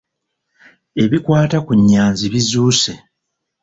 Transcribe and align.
Ebikwata 1.03 1.57
ku 1.65 1.71
Nyanzi 1.89 2.25
bizuuse. 2.33 2.91